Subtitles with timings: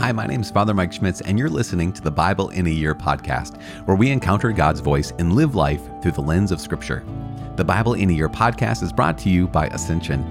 [0.00, 2.70] Hi, my name is Father Mike Schmitz, and you're listening to the Bible in a
[2.70, 7.04] Year podcast, where we encounter God's voice and live life through the lens of Scripture.
[7.56, 10.24] The Bible in a Year podcast is brought to you by Ascension.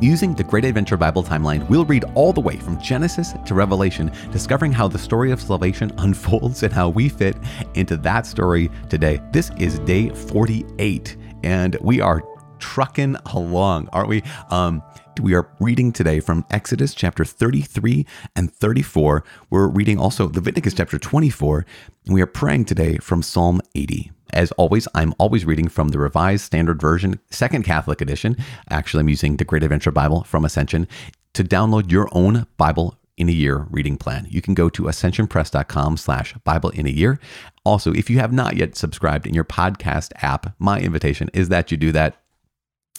[0.00, 4.10] Using the Great Adventure Bible timeline, we'll read all the way from Genesis to Revelation,
[4.30, 7.36] discovering how the story of salvation unfolds and how we fit
[7.74, 9.20] into that story today.
[9.30, 12.22] This is day 48, and we are
[12.60, 14.22] trucking along, aren't we?
[14.48, 14.82] Um,
[15.20, 19.24] we are reading today from Exodus chapter 33 and 34.
[19.50, 21.66] We're reading also Leviticus chapter 24,
[22.06, 24.12] and we are praying today from Psalm 80.
[24.32, 28.36] As always, I'm always reading from the Revised Standard Version, Second Catholic Edition.
[28.70, 30.88] Actually, I'm using the Great Adventure Bible from Ascension.
[31.34, 34.26] To download your own Bible in a year reading plan.
[34.30, 37.20] You can go to ascensionpress.com slash Bible in a year.
[37.64, 41.70] Also, if you have not yet subscribed in your podcast app, my invitation is that
[41.70, 42.21] you do that.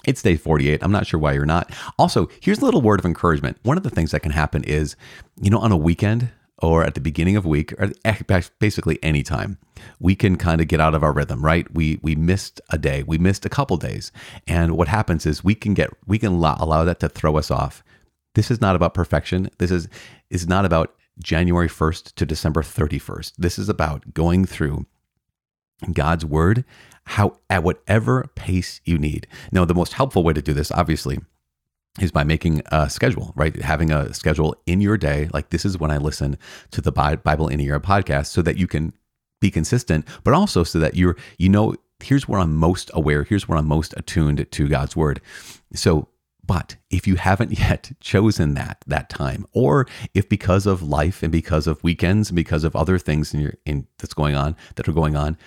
[0.05, 0.83] It's day 48.
[0.83, 1.71] I'm not sure why you're not.
[1.97, 3.57] Also, here's a little word of encouragement.
[3.63, 4.95] One of the things that can happen is,
[5.41, 9.57] you know, on a weekend or at the beginning of week or eh, basically anytime,
[9.99, 11.73] we can kind of get out of our rhythm, right?
[11.73, 14.11] We we missed a day, we missed a couple days.
[14.47, 17.49] And what happens is we can get we can allow, allow that to throw us
[17.49, 17.83] off.
[18.35, 19.49] This is not about perfection.
[19.57, 19.87] This is
[20.29, 23.33] is not about January 1st to December 31st.
[23.37, 24.85] This is about going through
[25.91, 26.63] God's word
[27.05, 29.27] how at whatever pace you need.
[29.51, 31.19] Now, the most helpful way to do this, obviously,
[31.99, 33.55] is by making a schedule, right?
[33.61, 36.37] Having a schedule in your day, like this is when I listen
[36.71, 38.93] to the Bible in a year podcast, so that you can
[39.41, 43.47] be consistent, but also so that you're, you know, here's where I'm most aware, here's
[43.47, 45.21] where I'm most attuned to God's word.
[45.73, 46.07] So
[46.45, 51.31] but if you haven't yet chosen that that time, or if because of life and
[51.31, 54.87] because of weekends and because of other things in your in that's going on that
[54.87, 55.37] are going on,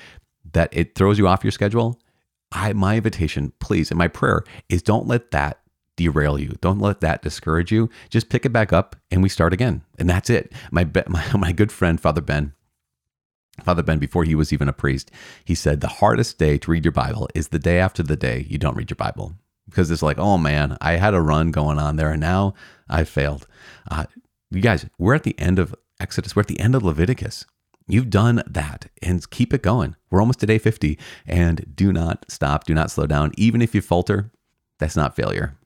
[0.52, 2.00] that it throws you off your schedule,
[2.52, 5.60] I my invitation, please, and my prayer is don't let that
[5.96, 6.54] derail you.
[6.60, 7.88] Don't let that discourage you.
[8.10, 9.82] Just pick it back up and we start again.
[9.98, 10.52] And that's it.
[10.70, 12.52] My my, my good friend Father Ben
[13.62, 15.10] Father Ben, before he was even a priest,
[15.44, 18.46] he said the hardest day to read your Bible is the day after the day
[18.48, 19.34] you don't read your Bible.
[19.68, 22.54] Because it's like, oh man, I had a run going on there and now
[22.88, 23.46] I failed.
[23.90, 24.04] Uh,
[24.50, 27.46] you guys, we're at the end of Exodus, we're at the end of Leviticus.
[27.88, 29.96] You've done that and keep it going.
[30.16, 33.32] We're almost to day 50 and do not stop, do not slow down.
[33.36, 34.30] Even if you falter,
[34.78, 35.58] that's not failure.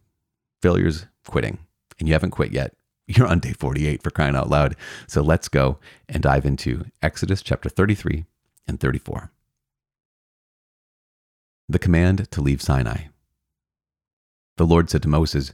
[0.60, 1.58] Failure's quitting
[2.00, 2.74] and you haven't quit yet.
[3.06, 4.74] You're on day 48 for crying out loud.
[5.06, 5.78] So let's go
[6.08, 8.24] and dive into Exodus chapter 33
[8.66, 9.30] and 34.
[11.68, 13.04] The command to leave Sinai.
[14.56, 15.52] The Lord said to Moses,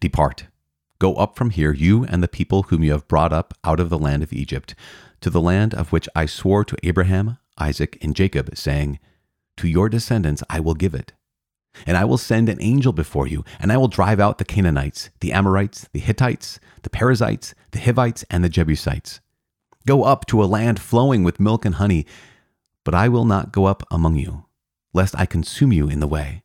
[0.00, 0.46] Depart,
[0.98, 3.90] go up from here, you and the people whom you have brought up out of
[3.90, 4.74] the land of Egypt
[5.20, 8.98] to the land of which I swore to Abraham, Isaac, and Jacob, saying,
[9.56, 11.12] To your descendants I will give it.
[11.86, 15.10] And I will send an angel before you, and I will drive out the Canaanites,
[15.20, 19.20] the Amorites, the Hittites, the Perizzites, the Hivites, and the Jebusites.
[19.86, 22.06] Go up to a land flowing with milk and honey,
[22.84, 24.46] but I will not go up among you,
[24.92, 26.42] lest I consume you in the way,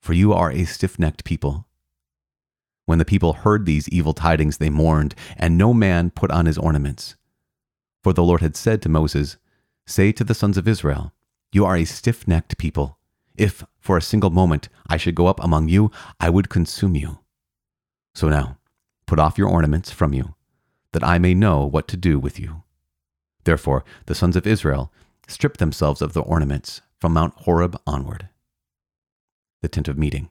[0.00, 1.66] for you are a stiff necked people.
[2.86, 6.58] When the people heard these evil tidings, they mourned, and no man put on his
[6.58, 7.16] ornaments.
[8.02, 9.36] For the Lord had said to Moses,
[9.90, 11.12] Say to the sons of Israel,
[11.50, 12.96] You are a stiff necked people.
[13.36, 15.90] If for a single moment I should go up among you,
[16.20, 17.18] I would consume you.
[18.14, 18.58] So now,
[19.06, 20.36] put off your ornaments from you,
[20.92, 22.62] that I may know what to do with you.
[23.42, 24.92] Therefore, the sons of Israel
[25.26, 28.28] stripped themselves of their ornaments from Mount Horeb onward.
[29.60, 30.28] The tent of meeting.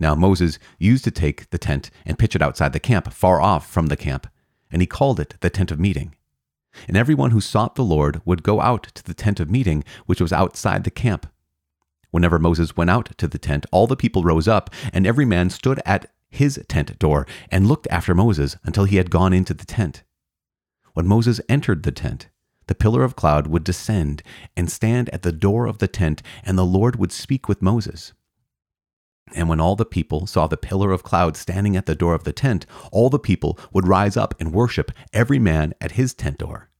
[0.00, 3.70] Now Moses used to take the tent and pitch it outside the camp, far off
[3.70, 4.26] from the camp,
[4.68, 6.15] and he called it the tent of meeting.
[6.88, 10.20] And everyone who sought the Lord would go out to the tent of meeting, which
[10.20, 11.26] was outside the camp.
[12.10, 15.50] Whenever Moses went out to the tent, all the people rose up, and every man
[15.50, 19.66] stood at his tent door and looked after Moses until he had gone into the
[19.66, 20.02] tent.
[20.94, 22.28] When Moses entered the tent,
[22.68, 24.22] the pillar of cloud would descend
[24.56, 28.12] and stand at the door of the tent, and the Lord would speak with Moses.
[29.34, 32.24] And when all the people saw the pillar of cloud standing at the door of
[32.24, 36.38] the tent, all the people would rise up and worship, every man at his tent
[36.38, 36.70] door.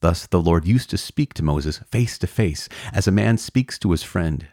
[0.00, 3.78] Thus the Lord used to speak to Moses face to face, as a man speaks
[3.80, 4.48] to his friend.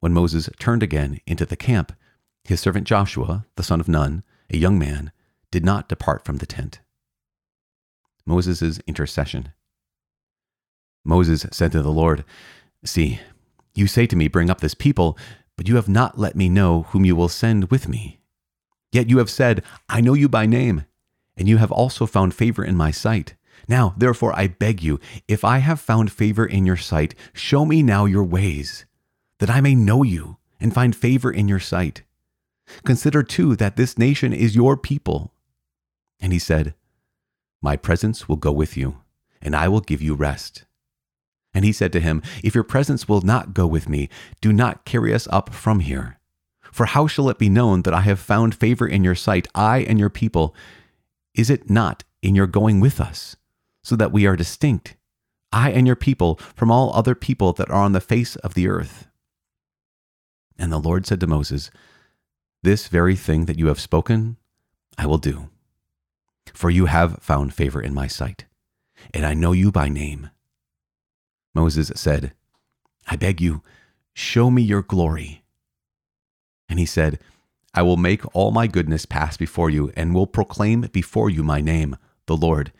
[0.00, 1.92] When Moses turned again into the camp,
[2.44, 5.12] his servant Joshua, the son of Nun, a young man,
[5.50, 6.80] did not depart from the tent.
[8.24, 9.52] Moses' intercession.
[11.04, 12.24] Moses said to the Lord,
[12.84, 13.20] See,
[13.74, 15.18] you say to me, Bring up this people,
[15.60, 18.18] but you have not let me know whom you will send with me.
[18.92, 20.86] Yet you have said, I know you by name,
[21.36, 23.34] and you have also found favor in my sight.
[23.68, 24.98] Now, therefore, I beg you,
[25.28, 28.86] if I have found favor in your sight, show me now your ways,
[29.38, 32.04] that I may know you and find favor in your sight.
[32.86, 35.34] Consider too that this nation is your people.
[36.20, 36.72] And he said,
[37.60, 39.02] My presence will go with you,
[39.42, 40.64] and I will give you rest.
[41.52, 44.08] And he said to him, If your presence will not go with me,
[44.40, 46.18] do not carry us up from here.
[46.72, 49.78] For how shall it be known that I have found favor in your sight, I
[49.80, 50.54] and your people?
[51.34, 53.36] Is it not in your going with us,
[53.82, 54.96] so that we are distinct,
[55.52, 58.68] I and your people, from all other people that are on the face of the
[58.68, 59.08] earth?
[60.58, 61.70] And the Lord said to Moses,
[62.62, 64.36] This very thing that you have spoken,
[64.96, 65.48] I will do.
[66.52, 68.44] For you have found favor in my sight,
[69.12, 70.30] and I know you by name.
[71.54, 72.32] Moses said,
[73.06, 73.62] I beg you,
[74.14, 75.42] show me your glory.
[76.68, 77.18] And he said,
[77.74, 81.60] I will make all my goodness pass before you, and will proclaim before you my
[81.60, 82.72] name, the Lord.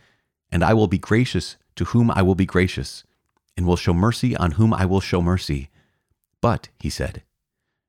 [0.51, 3.05] And I will be gracious to whom I will be gracious,
[3.57, 5.71] and will show mercy on whom I will show mercy.
[6.41, 7.23] But, he said,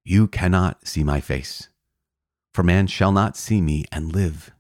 [0.04, 1.69] you cannot see my face,
[2.54, 4.51] for man shall not see me and live.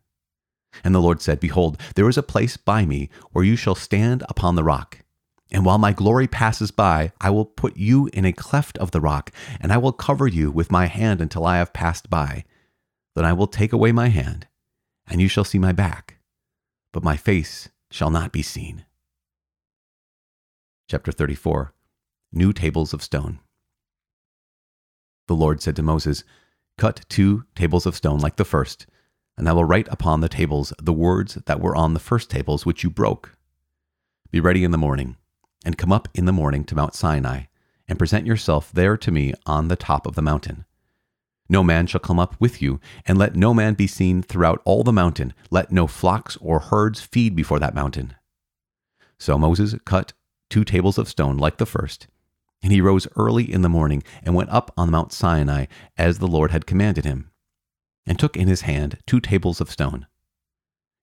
[0.83, 4.23] And the Lord said, Behold, there is a place by me where you shall stand
[4.29, 4.99] upon the rock.
[5.51, 9.01] And while my glory passes by, I will put you in a cleft of the
[9.01, 12.45] rock, and I will cover you with my hand until I have passed by.
[13.15, 14.47] Then I will take away my hand,
[15.07, 16.19] and you shall see my back,
[16.93, 18.85] but my face shall not be seen.
[20.89, 21.73] Chapter 34
[22.31, 23.39] New Tables of Stone.
[25.27, 26.23] The Lord said to Moses,
[26.77, 28.85] Cut two tables of stone like the first,
[29.37, 32.65] and I will write upon the tables the words that were on the first tables
[32.65, 33.35] which you broke.
[34.31, 35.17] Be ready in the morning
[35.65, 37.43] and come up in the morning to Mount Sinai,
[37.87, 40.65] and present yourself there to me on the top of the mountain.
[41.49, 44.83] No man shall come up with you, and let no man be seen throughout all
[44.83, 45.33] the mountain.
[45.49, 48.15] Let no flocks or herds feed before that mountain.
[49.19, 50.13] So Moses cut
[50.49, 52.07] two tables of stone like the first,
[52.63, 55.65] and he rose early in the morning and went up on Mount Sinai
[55.97, 57.31] as the Lord had commanded him,
[58.05, 60.07] and took in his hand two tables of stone.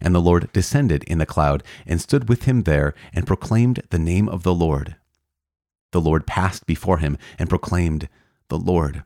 [0.00, 3.98] And the Lord descended in the cloud and stood with him there and proclaimed the
[3.98, 4.96] name of the Lord.
[5.92, 8.08] The Lord passed before him and proclaimed,
[8.48, 9.04] The Lord,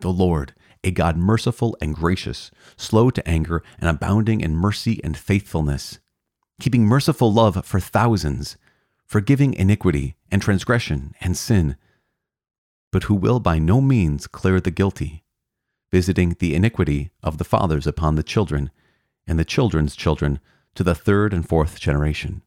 [0.00, 0.54] the Lord,
[0.84, 5.98] a God merciful and gracious, slow to anger and abounding in mercy and faithfulness,
[6.60, 8.56] keeping merciful love for thousands,
[9.06, 11.76] forgiving iniquity and transgression and sin,
[12.92, 15.24] but who will by no means clear the guilty,
[15.90, 18.70] visiting the iniquity of the fathers upon the children
[19.28, 20.40] and the children's children
[20.74, 22.42] to the third and fourth generation.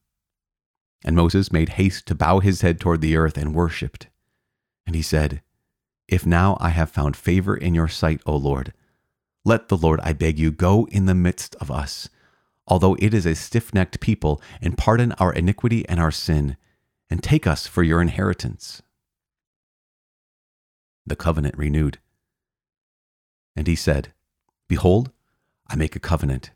[1.06, 4.08] And Moses made haste to bow his head toward the earth and worshipped.
[4.86, 5.42] And he said,
[6.08, 8.74] If now I have found favor in your sight, O Lord,
[9.46, 12.10] let the Lord, I beg you, go in the midst of us,
[12.68, 16.58] although it is a stiff necked people, and pardon our iniquity and our sin,
[17.10, 18.82] and take us for your inheritance.
[21.06, 22.00] The covenant renewed.
[23.56, 24.14] And he said,
[24.68, 25.12] Behold,
[25.68, 26.52] I make a covenant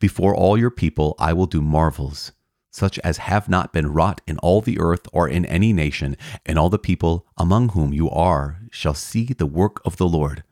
[0.00, 2.32] before all your people I will do marvels,
[2.70, 6.58] such as have not been wrought in all the earth or in any nation, and
[6.58, 10.44] all the people among whom you are shall see the work of the Lord,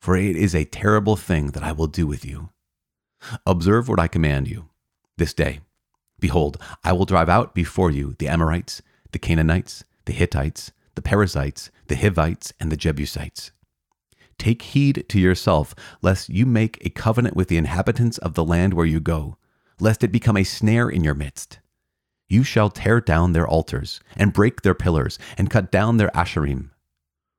[0.00, 2.50] for it is a terrible thing that I will do with you.
[3.46, 4.68] Observe what I command you
[5.16, 5.60] this day.
[6.18, 8.82] Behold, I will drive out before you the Amorites,
[9.12, 13.50] the Canaanites, the Hittites, the Perizzites, the Hivites, and the Jebusites.
[14.38, 18.74] Take heed to yourself, lest you make a covenant with the inhabitants of the land
[18.74, 19.36] where you go,
[19.80, 21.60] lest it become a snare in your midst.
[22.28, 26.70] You shall tear down their altars, and break their pillars, and cut down their asherim.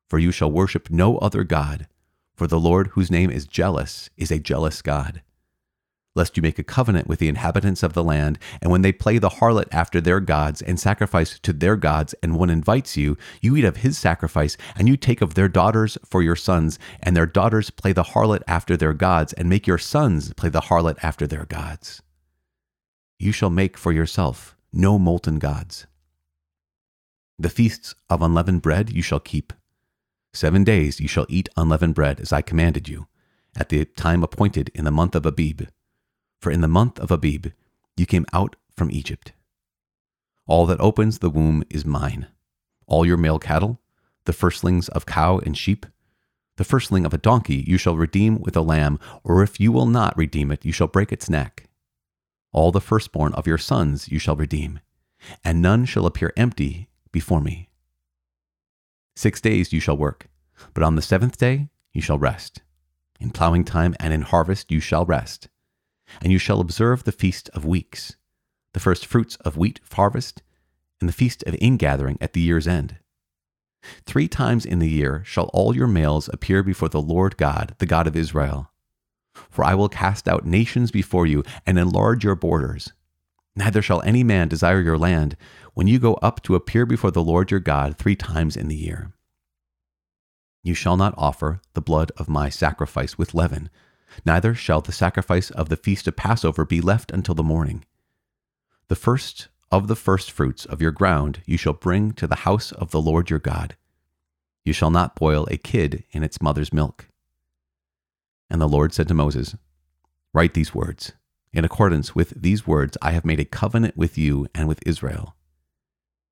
[0.10, 1.88] For you shall worship no other God,
[2.36, 5.22] for the Lord, whose name is jealous, is a jealous God
[6.16, 9.18] lest you make a covenant with the inhabitants of the land, and when they play
[9.18, 13.56] the harlot after their gods and sacrifice to their gods, and one invites you, you
[13.56, 17.26] eat of his sacrifice, and you take of their daughters for your sons, and their
[17.26, 21.26] daughters play the harlot after their gods, and make your sons play the harlot after
[21.26, 22.04] their gods.
[23.18, 25.88] You shall make for yourself no molten gods.
[27.40, 29.52] The feasts of unleavened bread you shall keep.
[30.32, 33.08] Seven days you shall eat unleavened bread, as I commanded you,
[33.56, 35.64] at the time appointed in the month of Abib
[36.44, 37.48] for in the month of Abib
[37.96, 39.32] you came out from Egypt.
[40.46, 42.28] All that opens the womb is mine.
[42.86, 43.80] All your male cattle,
[44.26, 45.86] the firstlings of cow and sheep,
[46.58, 49.86] the firstling of a donkey you shall redeem with a lamb, or if you will
[49.86, 51.70] not redeem it, you shall break its neck.
[52.52, 54.82] All the firstborn of your sons you shall redeem,
[55.46, 57.70] and none shall appear empty before me.
[59.16, 60.28] Six days you shall work,
[60.74, 62.62] but on the seventh day you shall rest.
[63.20, 65.48] In plowing time and in harvest you shall rest
[66.22, 68.16] and you shall observe the feast of weeks,
[68.74, 70.42] the first fruits of wheat harvest,
[71.00, 72.98] and the feast of ingathering at the year's end.
[74.06, 77.86] Three times in the year shall all your males appear before the Lord God, the
[77.86, 78.72] God of Israel.
[79.50, 82.94] For I will cast out nations before you and enlarge your borders,
[83.56, 85.38] Neither shall any man desire your land
[85.74, 88.76] when you go up to appear before the Lord your God three times in the
[88.76, 89.14] year.
[90.64, 93.70] You shall not offer the blood of my sacrifice with leaven,
[94.26, 97.86] neither shall the sacrifice of the feast of Passover be left until the morning.
[98.88, 102.92] The first of the firstfruits of your ground you shall bring to the house of
[102.92, 103.76] the Lord your God.
[104.64, 107.08] You shall not boil a kid in its mother's milk.
[108.50, 109.56] And the Lord said to Moses,
[110.34, 111.14] Write these words.
[111.52, 115.36] In accordance with these words, I have made a covenant with you and with Israel.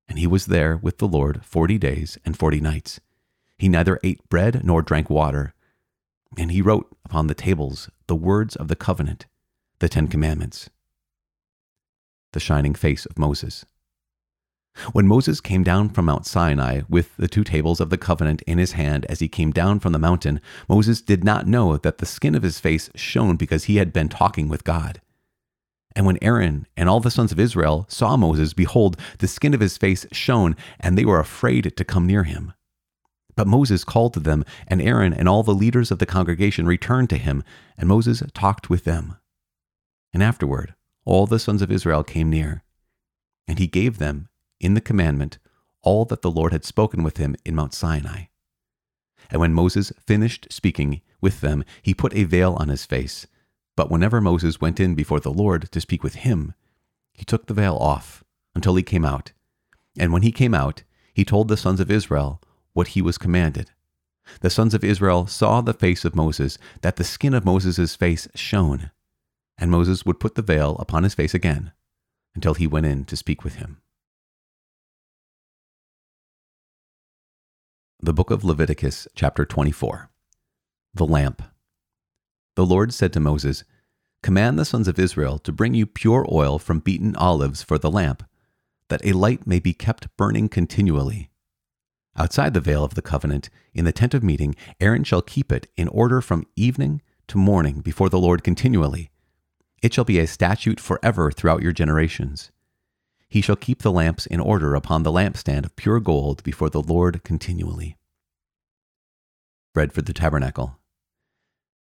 [0.08, 3.00] And he was there with the Lord forty days and forty nights.
[3.56, 5.54] He neither ate bread nor drank water.
[6.38, 9.26] And he wrote upon the tables the words of the covenant,
[9.78, 10.70] the Ten Commandments.
[12.32, 13.64] The shining face of Moses.
[14.92, 18.56] When Moses came down from Mount Sinai with the two tables of the covenant in
[18.56, 22.06] his hand as he came down from the mountain, Moses did not know that the
[22.06, 25.02] skin of his face shone because he had been talking with God.
[25.94, 29.60] And when Aaron and all the sons of Israel saw Moses, behold, the skin of
[29.60, 32.54] his face shone, and they were afraid to come near him.
[33.34, 37.10] But Moses called to them, and Aaron and all the leaders of the congregation returned
[37.10, 37.42] to him,
[37.76, 39.16] and Moses talked with them.
[40.12, 40.74] And afterward,
[41.04, 42.62] all the sons of Israel came near,
[43.48, 44.28] and he gave them,
[44.60, 45.38] in the commandment,
[45.82, 48.24] all that the Lord had spoken with him in Mount Sinai.
[49.30, 53.26] And when Moses finished speaking with them, he put a veil on his face
[53.76, 56.54] but whenever Moses went in before the Lord to speak with him,
[57.12, 58.22] he took the veil off
[58.54, 59.32] until he came out.
[59.98, 60.82] And when he came out,
[61.14, 62.40] he told the sons of Israel
[62.72, 63.70] what he was commanded.
[64.40, 68.28] The sons of Israel saw the face of Moses, that the skin of Moses' face
[68.34, 68.90] shone.
[69.58, 71.72] And Moses would put the veil upon his face again
[72.34, 73.82] until he went in to speak with him.
[78.00, 80.10] The Book of Leviticus, chapter 24.
[80.94, 81.42] The Lamp.
[82.56, 83.64] The Lord said to Moses,
[84.22, 87.90] Command the sons of Israel to bring you pure oil from beaten olives for the
[87.90, 88.22] lamp,
[88.88, 91.31] that a light may be kept burning continually.
[92.16, 95.68] Outside the veil of the covenant, in the tent of meeting, Aaron shall keep it
[95.76, 99.10] in order from evening to morning before the Lord continually.
[99.82, 102.50] It shall be a statute forever throughout your generations.
[103.28, 106.82] He shall keep the lamps in order upon the lampstand of pure gold before the
[106.82, 107.96] Lord continually.
[109.72, 110.78] Bread for the tabernacle.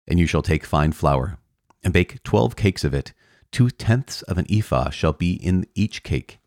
[0.09, 1.39] And you shall take fine flour,
[1.83, 3.13] and bake twelve cakes of it.
[3.53, 6.39] Two tenths of an ephah shall be in each cake.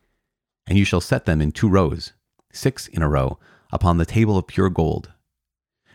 [0.66, 2.14] And you shall set them in two rows,
[2.52, 3.38] six in a row,
[3.72, 5.12] upon the table of pure gold.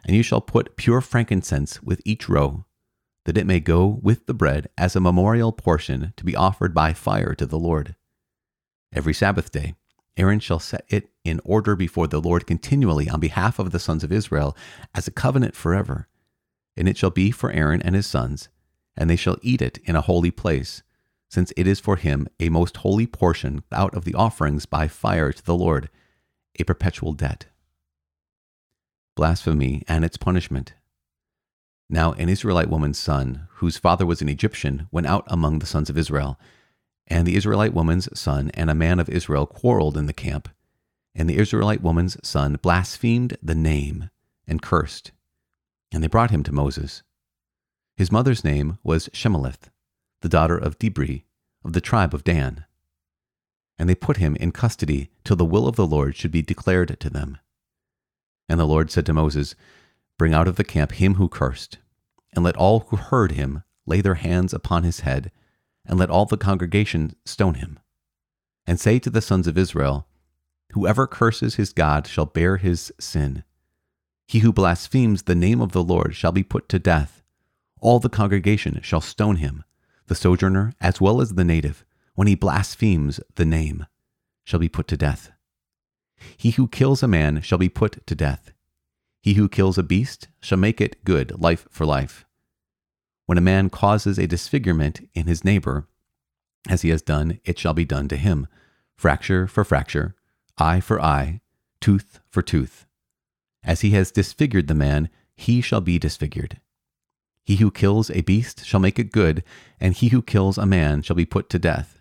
[0.05, 2.65] And you shall put pure frankincense with each row,
[3.25, 6.93] that it may go with the bread as a memorial portion to be offered by
[6.93, 7.95] fire to the Lord.
[8.93, 9.75] Every Sabbath day,
[10.17, 14.05] Aaron shall set it in order before the Lord continually on behalf of the sons
[14.05, 14.57] of Israel
[14.95, 16.09] as a covenant forever
[16.77, 18.49] and it shall be for Aaron and his sons,
[18.97, 20.83] and they shall eat it in a holy place,
[21.29, 25.33] since it is for him a most holy portion out of the offerings by fire
[25.33, 25.89] to the Lord,
[26.59, 27.47] a perpetual debt.
[29.15, 30.75] Blasphemy and its punishment.
[31.91, 35.91] Now an Israelite woman's son, whose father was an Egyptian, went out among the sons
[35.91, 36.39] of Israel.
[37.07, 40.49] And the Israelite woman's son and a man of Israel quarreled in the camp.
[41.15, 44.09] And the Israelite woman's son blasphemed the name
[44.47, 45.13] and cursed.
[45.93, 47.03] And they brought him to Moses.
[47.97, 49.69] His mother's name was Shemelith,
[50.23, 51.25] the daughter of Dibri,
[51.63, 52.65] of the tribe of Dan.
[53.79, 56.99] And they put him in custody till the will of the Lord should be declared
[56.99, 57.39] to them.
[58.53, 59.57] And the Lord said to Moses,
[60.19, 61.79] Bring out of the camp him who cursed,
[62.35, 65.33] and let all who heard him lay their hands upon his head,
[65.85, 67.81] and let all the congregation stone him.
[68.67, 70.07] And say to the sons of Israel,
[70.73, 73.43] Whoever curses his God shall bear his sin
[74.33, 77.23] he who blasphemes the name of the Lord shall be put to death.
[77.81, 79.63] All the congregation shall stone him,
[80.07, 83.85] the sojourner as well as the native, when he blasphemes the name,
[84.45, 85.32] shall be put to death.
[86.37, 88.53] He who kills a man shall be put to death.
[89.23, 92.25] He who kills a beast shall make it good life for life.
[93.27, 95.87] When a man causes a disfigurement in his neighbor,
[96.69, 98.47] as he has done, it shall be done to him
[98.97, 100.15] fracture for fracture,
[100.59, 101.41] eye for eye,
[101.81, 102.87] tooth for tooth.
[103.65, 106.61] As he has disfigured the man, he shall be disfigured.
[107.45, 109.43] He who kills a beast shall make it good,
[109.81, 112.01] and he who kills a man shall be put to death.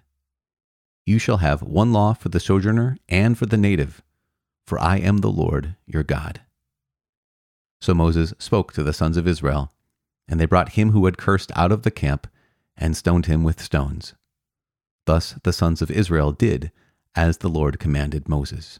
[1.05, 4.03] You shall have one law for the sojourner and for the native,
[4.65, 6.41] for I am the Lord your God.
[7.81, 9.71] So Moses spoke to the sons of Israel,
[10.27, 12.27] and they brought him who had cursed out of the camp
[12.77, 14.13] and stoned him with stones.
[15.05, 16.71] Thus the sons of Israel did
[17.15, 18.79] as the Lord commanded Moses.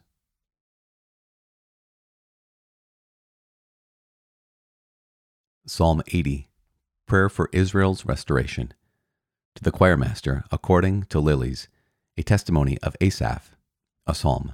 [5.66, 6.48] Psalm 80
[7.08, 8.74] Prayer for Israel's Restoration.
[9.56, 11.68] To the choirmaster, according to Lilies,
[12.18, 13.56] a testimony of Asaph,
[14.08, 14.54] a psalm.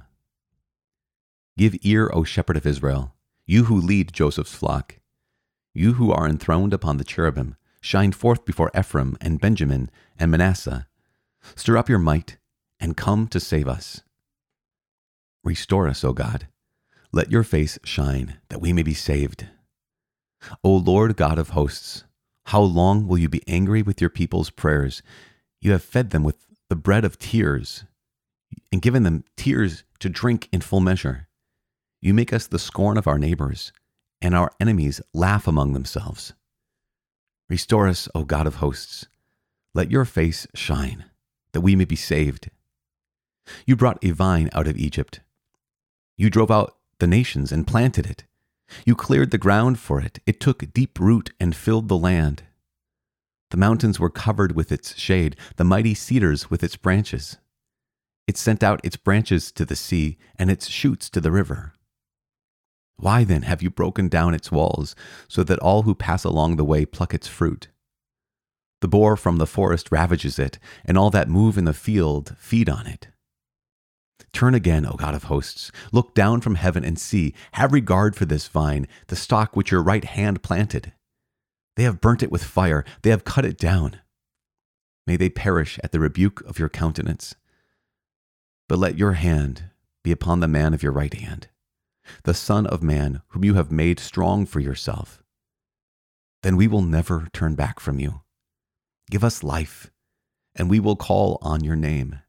[1.58, 5.00] Give ear, O shepherd of Israel, you who lead Joseph's flock.
[5.74, 10.86] You who are enthroned upon the cherubim, shine forth before Ephraim and Benjamin and Manasseh.
[11.56, 12.36] Stir up your might
[12.78, 14.02] and come to save us.
[15.42, 16.46] Restore us, O God.
[17.10, 19.48] Let your face shine, that we may be saved.
[20.62, 22.04] O Lord God of hosts,
[22.46, 25.02] how long will you be angry with your people's prayers?
[25.60, 26.36] You have fed them with
[26.68, 27.82] the bread of tears
[28.70, 31.27] and given them tears to drink in full measure.
[32.00, 33.72] You make us the scorn of our neighbors,
[34.20, 36.32] and our enemies laugh among themselves.
[37.48, 39.06] Restore us, O God of hosts.
[39.74, 41.06] Let your face shine,
[41.52, 42.50] that we may be saved.
[43.66, 45.20] You brought a vine out of Egypt.
[46.16, 48.24] You drove out the nations and planted it.
[48.84, 50.18] You cleared the ground for it.
[50.26, 52.42] It took deep root and filled the land.
[53.50, 57.38] The mountains were covered with its shade, the mighty cedars with its branches.
[58.26, 61.72] It sent out its branches to the sea and its shoots to the river.
[62.98, 64.96] Why then have you broken down its walls,
[65.28, 67.68] so that all who pass along the way pluck its fruit?
[68.80, 72.68] The boar from the forest ravages it, and all that move in the field feed
[72.68, 73.08] on it.
[74.32, 75.72] Turn again, O God of hosts.
[75.92, 77.34] Look down from heaven and see.
[77.52, 80.92] Have regard for this vine, the stock which your right hand planted.
[81.76, 84.00] They have burnt it with fire, they have cut it down.
[85.06, 87.34] May they perish at the rebuke of your countenance.
[88.68, 89.70] But let your hand
[90.02, 91.48] be upon the man of your right hand,
[92.24, 95.22] the Son of Man, whom you have made strong for yourself.
[96.42, 98.20] Then we will never turn back from you.
[99.10, 99.90] Give us life,
[100.54, 102.20] and we will call on your name.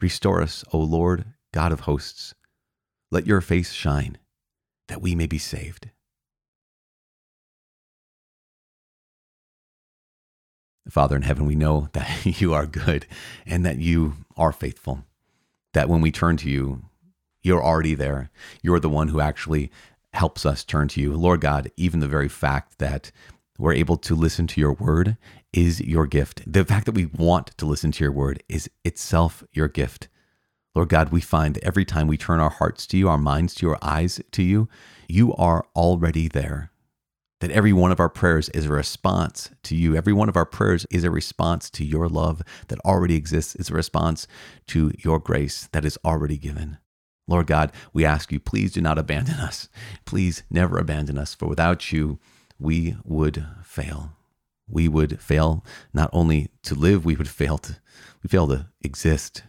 [0.00, 2.34] Restore us, O Lord, God of hosts.
[3.10, 4.18] Let your face shine,
[4.88, 5.90] that we may be saved.
[10.88, 13.06] Father in heaven, we know that you are good
[13.44, 15.04] and that you are faithful.
[15.72, 16.82] That when we turn to you,
[17.46, 18.28] you're already there.
[18.60, 19.70] You're the one who actually
[20.12, 21.14] helps us turn to you.
[21.14, 23.12] Lord God, even the very fact that
[23.56, 25.16] we're able to listen to your word
[25.52, 26.42] is your gift.
[26.44, 30.08] The fact that we want to listen to your word is itself your gift.
[30.74, 33.66] Lord God, we find every time we turn our hearts to you, our minds to
[33.66, 34.68] you, our eyes to you,
[35.08, 36.72] you are already there.
[37.40, 39.94] That every one of our prayers is a response to you.
[39.94, 43.70] Every one of our prayers is a response to your love that already exists, is
[43.70, 44.26] a response
[44.68, 46.78] to your grace that is already given.
[47.28, 49.68] Lord God, we ask you, please do not abandon us.
[50.04, 52.18] Please never abandon us, for without you,
[52.58, 54.12] we would fail.
[54.68, 57.76] We would fail not only to live, we would fail to
[58.22, 59.42] we fail to exist.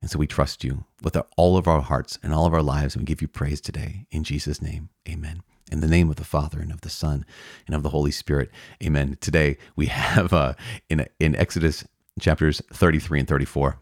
[0.00, 2.94] And so we trust you with all of our hearts and all of our lives,
[2.94, 4.06] and we give you praise today.
[4.10, 5.42] In Jesus' name, amen.
[5.70, 7.24] In the name of the Father and of the Son
[7.66, 8.50] and of the Holy Spirit,
[8.82, 9.16] amen.
[9.20, 10.54] Today we have uh,
[10.88, 11.84] in, in Exodus
[12.20, 13.78] chapters 33 and 34,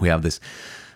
[0.00, 0.38] we have this,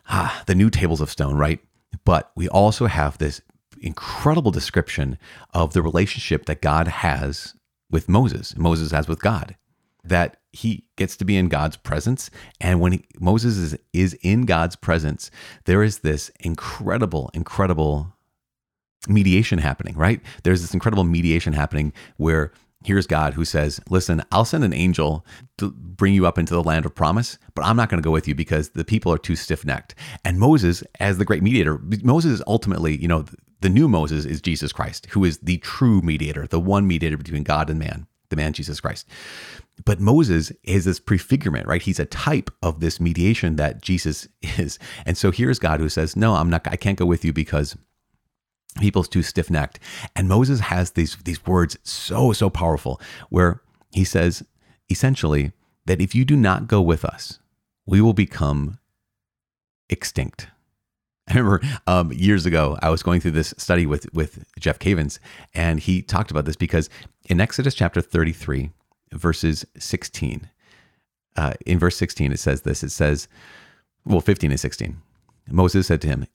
[0.08, 1.60] ah, the new tables of stone, right?
[2.04, 3.40] But we also have this
[3.80, 5.18] incredible description
[5.54, 7.54] of the relationship that God has
[7.90, 9.56] with Moses, Moses has with God,
[10.04, 12.30] that he gets to be in God's presence.
[12.60, 15.30] And when he, Moses is, is in God's presence,
[15.64, 18.14] there is this incredible, incredible
[19.08, 20.20] mediation happening, right?
[20.42, 22.52] There's this incredible mediation happening where
[22.84, 25.24] here's God who says, Listen, I'll send an angel
[25.58, 28.12] to bring you up into the land of promise, but I'm not going to go
[28.12, 29.94] with you because the people are too stiff necked.
[30.24, 33.24] And Moses, as the great mediator, Moses is ultimately, you know,
[33.60, 37.42] the new Moses is Jesus Christ, who is the true mediator, the one mediator between
[37.42, 39.06] God and man, the man Jesus Christ.
[39.84, 41.82] But Moses is this prefigurement, right?
[41.82, 44.78] He's a type of this mediation that Jesus is.
[45.04, 47.76] And so here's God who says, No, I'm not, I can't go with you because
[48.78, 49.78] people's too stiff-necked.
[50.14, 54.44] And Moses has these, these words so, so powerful where he says
[54.90, 55.52] essentially
[55.86, 57.38] that if you do not go with us,
[57.86, 58.78] we will become
[59.88, 60.48] extinct.
[61.28, 65.18] I remember um, years ago, I was going through this study with, with Jeff Cavins,
[65.54, 66.88] and he talked about this because
[67.28, 68.70] in Exodus chapter 33,
[69.12, 70.48] verses 16,
[71.36, 73.28] uh, in verse 16, it says this it says,
[74.04, 75.00] well, 15 and 16.
[75.48, 76.26] Moses said to him,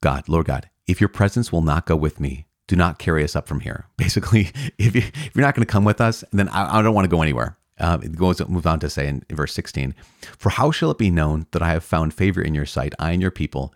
[0.00, 3.36] God, Lord God, if your presence will not go with me, do not carry us
[3.36, 3.86] up from here.
[3.96, 5.02] Basically, if, you,
[5.34, 7.56] you're not going to come with us, then I, I don't want to go anywhere.
[7.78, 9.94] Um, it goes move on to say in, in verse 16,
[10.38, 13.10] For how shall it be known that I have found favor in your sight, I
[13.12, 13.74] and your people,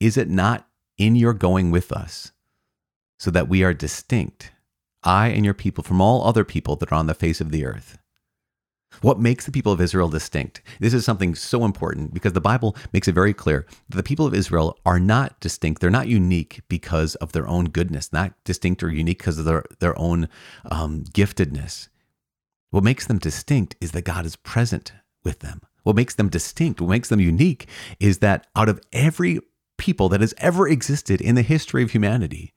[0.00, 2.32] is it not in your going with us,
[3.18, 4.52] so that we are distinct,
[5.02, 7.66] I and your people, from all other people that are on the face of the
[7.66, 7.98] earth?
[9.00, 10.62] What makes the people of Israel distinct?
[10.80, 14.26] This is something so important because the Bible makes it very clear that the people
[14.26, 15.80] of Israel are not distinct.
[15.80, 19.64] They're not unique because of their own goodness, not distinct or unique because of their,
[19.80, 20.28] their own
[20.70, 21.88] um, giftedness.
[22.70, 24.92] What makes them distinct is that God is present
[25.24, 25.60] with them.
[25.84, 27.68] what makes them distinct, what makes them unique
[28.00, 29.38] is that out of every
[29.76, 32.54] people that has ever existed in the history of humanity,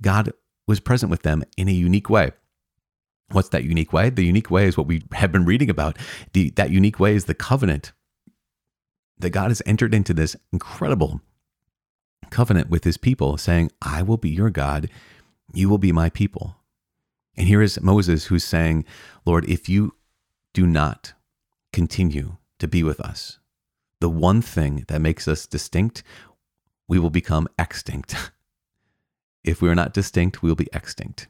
[0.00, 0.32] God
[0.66, 2.32] was present with them in a unique way.
[3.32, 4.10] What's that unique way?
[4.10, 5.98] The unique way is what we have been reading about.
[6.32, 7.92] The, that unique way is the covenant
[9.18, 11.20] that God has entered into this incredible
[12.30, 14.88] covenant with his people, saying, I will be your God,
[15.52, 16.56] you will be my people.
[17.36, 18.84] And here is Moses who's saying,
[19.24, 19.94] Lord, if you
[20.52, 21.14] do not
[21.72, 23.38] continue to be with us,
[24.00, 26.02] the one thing that makes us distinct,
[26.88, 28.32] we will become extinct.
[29.44, 31.28] if we are not distinct, we will be extinct.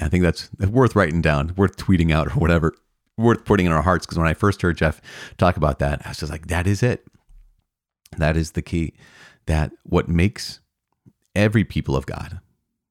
[0.00, 2.74] I think that's worth writing down, worth tweeting out or whatever,
[3.16, 4.06] worth putting in our hearts.
[4.06, 5.00] Because when I first heard Jeff
[5.36, 7.06] talk about that, I was just like, that is it.
[8.16, 8.94] That is the key.
[9.46, 10.60] That what makes
[11.34, 12.40] every people of God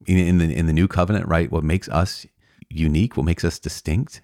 [0.06, 1.50] in, in the in the new covenant, right?
[1.50, 2.26] What makes us
[2.68, 4.22] unique, what makes us distinct,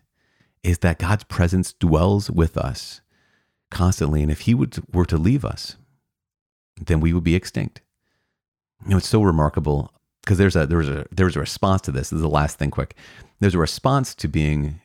[0.63, 3.01] is that God's presence dwells with us
[3.71, 4.23] constantly.
[4.23, 5.77] And if He would were to leave us,
[6.81, 7.83] then we would be extinct.
[8.85, 9.93] You know, it's so remarkable
[10.25, 12.11] because there's a there's a there's a response to this.
[12.11, 12.97] This is the last thing, quick.
[13.41, 14.81] There's a response to being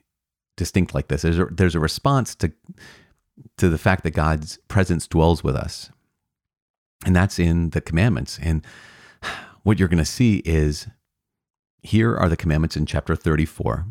[0.58, 1.22] distinct like this.
[1.22, 2.52] There's a, there's a response to
[3.58, 5.90] to the fact that God's presence dwells with us,
[7.06, 8.38] and that's in the commandments.
[8.42, 8.66] And
[9.64, 10.88] what you're going to see is
[11.82, 13.86] here are the commandments in chapter 34,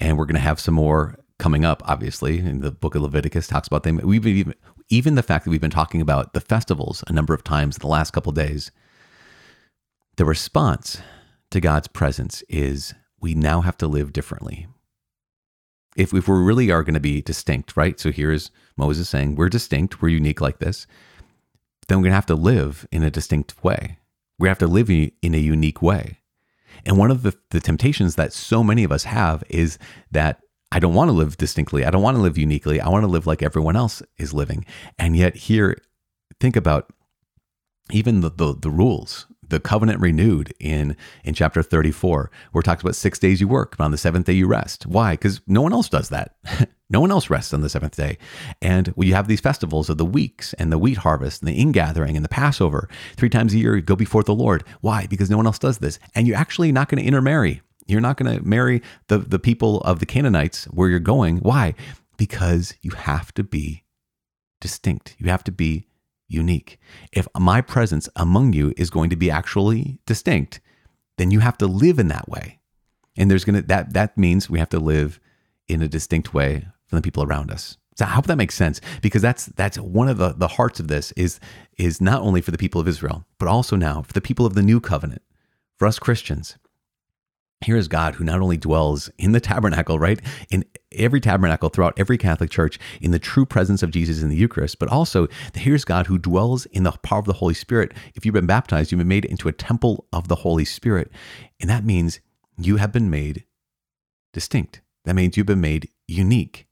[0.00, 1.82] and we're going to have some more coming up.
[1.86, 4.00] Obviously, in the book of Leviticus talks about them.
[4.02, 4.54] We've even
[4.88, 7.80] even the fact that we've been talking about the festivals a number of times in
[7.80, 8.70] the last couple days
[10.16, 11.00] the response
[11.50, 14.66] to God's presence is we now have to live differently.
[15.96, 17.98] If, if we really are going to be distinct, right?
[17.98, 20.86] So here's Moses saying, We're distinct, we're unique like this.
[21.88, 23.98] Then we're going to have to live in a distinct way.
[24.38, 26.18] We have to live in a unique way.
[26.84, 29.78] And one of the, the temptations that so many of us have is
[30.10, 30.40] that
[30.72, 31.84] I don't want to live distinctly.
[31.84, 32.80] I don't want to live uniquely.
[32.80, 34.66] I want to live like everyone else is living.
[34.98, 35.78] And yet, here,
[36.40, 36.92] think about
[37.92, 42.82] even the, the, the rules the covenant renewed in in chapter 34 where it talks
[42.82, 44.86] about six days you work but on the seventh day you rest.
[44.86, 45.12] Why?
[45.12, 46.36] Because no one else does that.
[46.88, 48.16] No one else rests on the seventh day.
[48.62, 52.14] And we have these festivals of the weeks and the wheat harvest and the ingathering
[52.14, 52.88] and the passover.
[53.16, 54.62] Three times a year you go before the lord.
[54.82, 55.06] Why?
[55.06, 55.98] Because no one else does this.
[56.14, 57.60] And you're actually not going to intermarry.
[57.86, 61.38] You're not going to marry the, the people of the canaanites where you're going.
[61.38, 61.74] Why?
[62.16, 63.84] Because you have to be
[64.60, 65.16] distinct.
[65.18, 65.86] You have to be
[66.28, 66.78] unique.
[67.12, 70.60] If my presence among you is going to be actually distinct,
[71.18, 72.60] then you have to live in that way.
[73.16, 75.20] And there's going to that that means we have to live
[75.68, 77.78] in a distinct way from the people around us.
[77.96, 80.88] So I hope that makes sense because that's that's one of the, the hearts of
[80.88, 81.40] this is
[81.78, 84.54] is not only for the people of Israel, but also now for the people of
[84.54, 85.22] the new covenant,
[85.76, 86.58] for us Christians.
[87.64, 90.20] Here is God who not only dwells in the tabernacle, right?
[90.50, 94.36] In every tabernacle throughout every Catholic church, in the true presence of Jesus in the
[94.36, 97.92] Eucharist, but also here's God who dwells in the power of the Holy Spirit.
[98.14, 101.10] If you've been baptized, you've been made into a temple of the Holy Spirit.
[101.58, 102.20] And that means
[102.58, 103.44] you have been made
[104.34, 104.82] distinct.
[105.04, 106.66] That means you've been made unique,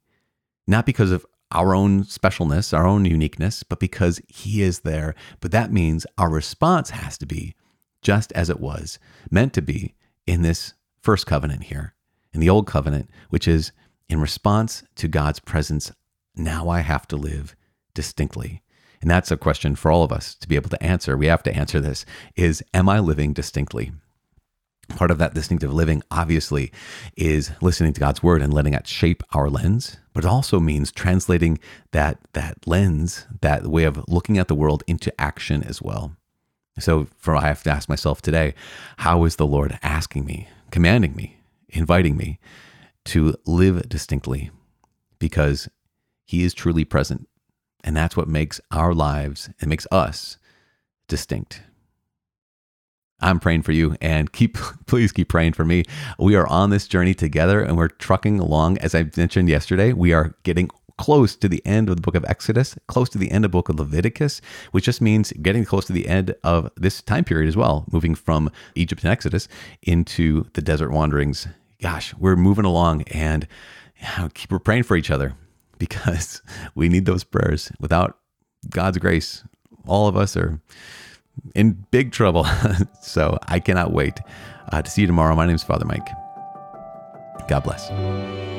[0.67, 5.15] not because of our own specialness, our own uniqueness, but because He is there.
[5.41, 7.55] But that means our response has to be
[8.03, 8.99] just as it was
[9.31, 9.95] meant to be
[10.27, 11.95] in this first covenant here,
[12.33, 13.73] in the old covenant, which is
[14.09, 15.93] in response to God's presence,
[16.35, 17.55] now I have to live
[17.95, 18.63] distinctly.
[19.01, 21.17] And that's a question for all of us to be able to answer.
[21.17, 22.07] We have to answer this
[22.37, 23.93] is am I living distinctly?
[24.89, 26.71] Part of that distinctive living, obviously,
[27.17, 30.93] is listening to God's word and letting that shape our lens, but it also means
[30.93, 31.59] translating
[31.93, 36.17] that, that lens, that way of looking at the world into action as well.
[36.79, 38.55] So for I have to ask myself today,
[38.99, 42.39] how is the Lord asking me, commanding me, inviting me
[43.07, 44.51] to live distinctly?
[45.19, 45.69] Because
[46.25, 47.29] he is truly present.
[47.85, 50.39] And that's what makes our lives and makes us
[51.07, 51.63] distinct.
[53.21, 55.85] I'm praying for you and keep please keep praying for me.
[56.19, 59.93] We are on this journey together and we're trucking along as I mentioned yesterday.
[59.93, 63.31] We are getting close to the end of the book of Exodus, close to the
[63.31, 66.71] end of the book of Leviticus, which just means getting close to the end of
[66.77, 69.49] this time period as well, moving from Egypt and Exodus
[69.83, 71.49] into the desert wanderings.
[71.81, 73.47] Gosh, we're moving along and
[74.35, 75.35] keep we're praying for each other
[75.79, 76.43] because
[76.75, 77.73] we need those prayers.
[77.81, 78.19] Without
[78.71, 79.45] God's grace,
[79.87, 80.61] all of us are
[81.55, 82.47] in big trouble.
[83.03, 84.21] so I cannot wait
[84.73, 85.35] uh, to see you tomorrow.
[85.35, 86.09] My name is Father Mike.
[87.49, 88.54] God bless.